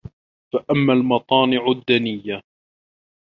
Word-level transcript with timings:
فَأَمَّا 0.53 0.93
الْمَطَامِعُ 0.93 1.65
الدَّنِيَّةُ 1.69 2.41